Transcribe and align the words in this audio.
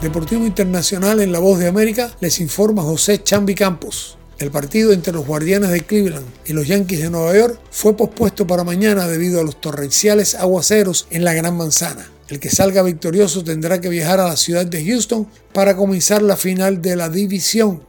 Deportivo 0.00 0.46
Internacional 0.46 1.20
en 1.20 1.30
La 1.30 1.40
Voz 1.40 1.58
de 1.58 1.68
América 1.68 2.16
les 2.20 2.40
informa 2.40 2.80
José 2.80 3.22
Chambi 3.22 3.54
Campos. 3.54 4.16
El 4.38 4.50
partido 4.50 4.94
entre 4.94 5.12
los 5.12 5.26
Guardianes 5.26 5.68
de 5.68 5.82
Cleveland 5.82 6.24
y 6.46 6.54
los 6.54 6.66
Yankees 6.66 7.02
de 7.02 7.10
Nueva 7.10 7.36
York 7.36 7.60
fue 7.70 7.94
pospuesto 7.94 8.46
para 8.46 8.64
mañana 8.64 9.06
debido 9.06 9.40
a 9.40 9.44
los 9.44 9.60
torrenciales 9.60 10.34
aguaceros 10.36 11.06
en 11.10 11.22
la 11.22 11.34
Gran 11.34 11.54
Manzana. 11.54 12.10
El 12.28 12.40
que 12.40 12.48
salga 12.48 12.82
victorioso 12.82 13.44
tendrá 13.44 13.82
que 13.82 13.90
viajar 13.90 14.20
a 14.20 14.28
la 14.28 14.38
ciudad 14.38 14.64
de 14.64 14.82
Houston 14.82 15.28
para 15.52 15.76
comenzar 15.76 16.22
la 16.22 16.38
final 16.38 16.80
de 16.80 16.96
la 16.96 17.10
división. 17.10 17.82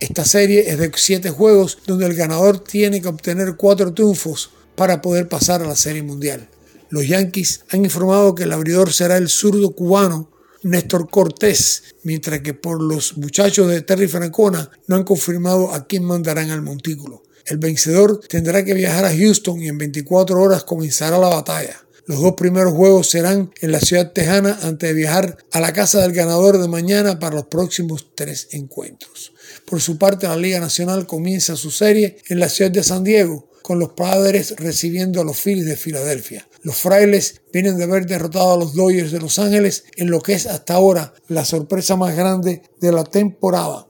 Esta 0.00 0.24
serie 0.24 0.68
es 0.68 0.76
de 0.76 0.90
siete 0.96 1.30
juegos 1.30 1.78
donde 1.86 2.06
el 2.06 2.14
ganador 2.14 2.58
tiene 2.58 3.00
que 3.00 3.06
obtener 3.06 3.54
cuatro 3.54 3.94
triunfos 3.94 4.50
para 4.74 5.00
poder 5.02 5.28
pasar 5.28 5.62
a 5.62 5.68
la 5.68 5.76
Serie 5.76 6.02
Mundial. 6.02 6.48
Los 6.90 7.06
Yankees 7.06 7.64
han 7.70 7.84
informado 7.84 8.34
que 8.34 8.42
el 8.42 8.52
abridor 8.52 8.92
será 8.92 9.16
el 9.18 9.28
zurdo 9.28 9.70
cubano 9.70 10.34
Néstor 10.66 11.08
Cortés, 11.08 11.94
mientras 12.02 12.40
que 12.40 12.52
por 12.52 12.82
los 12.82 13.16
muchachos 13.16 13.68
de 13.68 13.82
Terry 13.82 14.08
Francona 14.08 14.68
no 14.88 14.96
han 14.96 15.04
confirmado 15.04 15.72
a 15.72 15.86
quién 15.86 16.04
mandarán 16.04 16.50
al 16.50 16.62
montículo. 16.62 17.22
El 17.44 17.58
vencedor 17.58 18.20
tendrá 18.28 18.64
que 18.64 18.74
viajar 18.74 19.04
a 19.04 19.16
Houston 19.16 19.62
y 19.62 19.68
en 19.68 19.78
24 19.78 20.40
horas 20.40 20.64
comenzará 20.64 21.18
la 21.18 21.28
batalla. 21.28 21.80
Los 22.06 22.20
dos 22.20 22.34
primeros 22.34 22.72
juegos 22.72 23.08
serán 23.08 23.52
en 23.60 23.70
la 23.70 23.80
ciudad 23.80 24.12
tejana 24.12 24.58
antes 24.62 24.88
de 24.88 24.94
viajar 24.94 25.38
a 25.52 25.60
la 25.60 25.72
casa 25.72 26.00
del 26.02 26.12
ganador 26.12 26.58
de 26.58 26.68
mañana 26.68 27.20
para 27.20 27.36
los 27.36 27.46
próximos 27.46 28.08
tres 28.16 28.48
encuentros. 28.50 29.32
Por 29.64 29.80
su 29.80 29.98
parte, 29.98 30.26
la 30.26 30.36
Liga 30.36 30.58
Nacional 30.58 31.06
comienza 31.06 31.54
su 31.54 31.70
serie 31.70 32.18
en 32.28 32.40
la 32.40 32.48
ciudad 32.48 32.72
de 32.72 32.82
San 32.82 33.04
Diego, 33.04 33.48
con 33.62 33.78
los 33.80 33.90
padres 33.90 34.54
recibiendo 34.56 35.20
a 35.20 35.24
los 35.24 35.40
Phillies 35.40 35.66
de 35.66 35.76
Filadelfia. 35.76 36.46
Los 36.66 36.78
frailes 36.78 37.42
vienen 37.52 37.78
de 37.78 37.84
haber 37.84 38.06
derrotado 38.06 38.54
a 38.54 38.56
los 38.56 38.74
Dodgers 38.74 39.12
de 39.12 39.20
Los 39.20 39.38
Ángeles 39.38 39.84
en 39.94 40.10
lo 40.10 40.20
que 40.20 40.32
es 40.32 40.46
hasta 40.46 40.74
ahora 40.74 41.14
la 41.28 41.44
sorpresa 41.44 41.94
más 41.94 42.16
grande 42.16 42.60
de 42.80 42.90
la 42.90 43.04
temporada. 43.04 43.86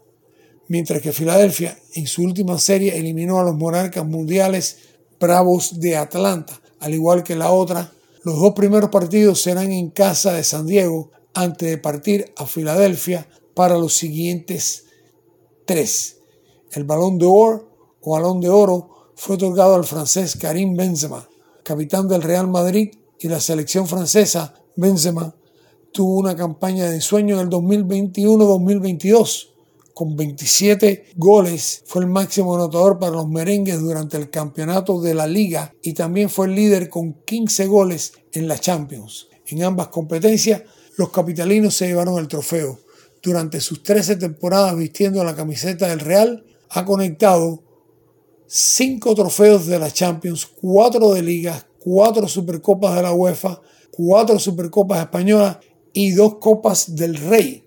Mientras 0.68 1.00
que 1.00 1.10
Filadelfia 1.10 1.78
en 1.94 2.06
su 2.06 2.22
última 2.22 2.58
serie 2.58 2.98
eliminó 2.98 3.40
a 3.40 3.44
los 3.44 3.56
monarcas 3.56 4.04
mundiales 4.04 4.76
Bravos 5.18 5.80
de 5.80 5.96
Atlanta, 5.96 6.60
al 6.80 6.92
igual 6.92 7.24
que 7.24 7.34
la 7.34 7.50
otra. 7.50 7.90
Los 8.24 8.38
dos 8.38 8.52
primeros 8.52 8.90
partidos 8.90 9.40
serán 9.40 9.72
en 9.72 9.88
casa 9.88 10.34
de 10.34 10.44
San 10.44 10.66
Diego 10.66 11.10
antes 11.32 11.70
de 11.70 11.78
partir 11.78 12.30
a 12.36 12.44
Filadelfia 12.44 13.26
para 13.54 13.78
los 13.78 13.96
siguientes 13.96 14.84
tres. 15.64 16.18
El 16.72 16.84
balón 16.84 17.16
de 17.16 17.24
oro 17.24 17.70
o 18.02 18.12
balón 18.12 18.42
de 18.42 18.50
oro 18.50 19.12
fue 19.14 19.36
otorgado 19.36 19.76
al 19.76 19.84
francés 19.86 20.36
Karim 20.36 20.76
Benzema, 20.76 21.26
capitán 21.66 22.06
del 22.06 22.22
Real 22.22 22.46
Madrid 22.46 22.94
y 23.18 23.26
la 23.26 23.40
selección 23.40 23.88
francesa. 23.88 24.54
Benzema 24.76 25.34
tuvo 25.90 26.16
una 26.16 26.36
campaña 26.36 26.84
de 26.84 26.94
ensueño 26.94 27.34
en 27.34 27.40
el 27.40 27.48
2021-2022. 27.50 29.48
Con 29.92 30.14
27 30.14 31.06
goles 31.16 31.82
fue 31.84 32.02
el 32.02 32.08
máximo 32.08 32.54
anotador 32.54 33.00
para 33.00 33.16
los 33.16 33.26
merengues 33.26 33.80
durante 33.80 34.16
el 34.16 34.30
campeonato 34.30 35.00
de 35.00 35.14
la 35.14 35.26
liga 35.26 35.74
y 35.82 35.92
también 35.92 36.30
fue 36.30 36.46
el 36.46 36.54
líder 36.54 36.88
con 36.88 37.14
15 37.24 37.66
goles 37.66 38.12
en 38.30 38.46
la 38.46 38.58
Champions. 38.58 39.26
En 39.48 39.64
ambas 39.64 39.88
competencias, 39.88 40.62
los 40.96 41.10
capitalinos 41.10 41.74
se 41.74 41.88
llevaron 41.88 42.20
el 42.20 42.28
trofeo. 42.28 42.78
Durante 43.20 43.60
sus 43.60 43.82
13 43.82 44.14
temporadas 44.16 44.76
vistiendo 44.76 45.24
la 45.24 45.34
camiseta 45.34 45.88
del 45.88 45.98
Real, 45.98 46.44
ha 46.70 46.84
conectado 46.84 47.64
cinco 48.46 49.14
trofeos 49.14 49.66
de 49.66 49.78
la 49.78 49.90
Champions, 49.90 50.46
cuatro 50.46 51.12
de 51.12 51.22
ligas, 51.22 51.66
cuatro 51.78 52.28
supercopas 52.28 52.96
de 52.96 53.02
la 53.02 53.12
UEFA, 53.12 53.60
cuatro 53.90 54.38
supercopas 54.38 55.00
españolas 55.00 55.58
y 55.92 56.12
dos 56.12 56.36
copas 56.36 56.94
del 56.94 57.16
Rey. 57.16 57.64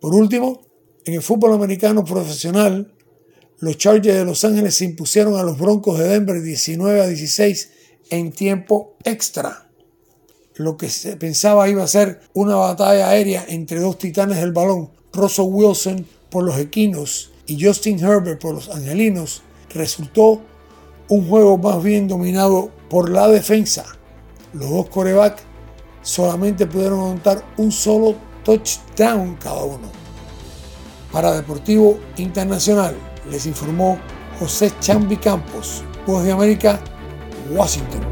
Por 0.00 0.14
último, 0.14 0.60
en 1.04 1.14
el 1.14 1.22
fútbol 1.22 1.54
americano 1.54 2.04
profesional, 2.04 2.94
los 3.58 3.78
Chargers 3.78 4.18
de 4.18 4.24
Los 4.24 4.44
Ángeles 4.44 4.74
se 4.74 4.84
impusieron 4.84 5.36
a 5.36 5.42
los 5.42 5.58
Broncos 5.58 5.98
de 5.98 6.08
Denver 6.08 6.42
19 6.42 7.00
a 7.00 7.06
16 7.06 7.70
en 8.10 8.32
tiempo 8.32 8.96
extra. 9.04 9.70
Lo 10.56 10.76
que 10.76 10.88
se 10.90 11.16
pensaba 11.16 11.68
iba 11.68 11.82
a 11.82 11.88
ser 11.88 12.20
una 12.34 12.56
batalla 12.56 13.08
aérea 13.08 13.44
entre 13.48 13.80
dos 13.80 13.98
titanes 13.98 14.38
del 14.38 14.52
balón, 14.52 14.90
Russell 15.12 15.46
Wilson 15.48 16.06
por 16.30 16.44
los 16.44 16.58
equinos 16.58 17.30
y 17.46 17.62
Justin 17.62 17.98
Herbert 17.98 18.40
por 18.40 18.54
los 18.54 18.68
angelinos, 18.68 19.42
resultó 19.74 20.40
un 21.08 21.28
juego 21.28 21.58
más 21.58 21.82
bien 21.82 22.08
dominado 22.08 22.70
por 22.88 23.10
la 23.10 23.28
defensa. 23.28 23.84
Los 24.52 24.70
dos 24.70 24.88
corebacks 24.88 25.42
solamente 26.02 26.66
pudieron 26.66 27.00
anotar 27.00 27.44
un 27.56 27.72
solo 27.72 28.14
touchdown 28.44 29.36
cada 29.36 29.64
uno. 29.64 29.88
Para 31.12 31.32
Deportivo 31.32 31.98
Internacional 32.16 32.96
les 33.30 33.46
informó 33.46 33.98
José 34.38 34.72
Chambi 34.80 35.16
Campos, 35.16 35.84
Voz 36.06 36.24
de 36.24 36.32
América, 36.32 36.80
Washington. 37.50 38.11